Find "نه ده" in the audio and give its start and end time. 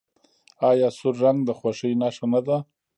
2.33-2.57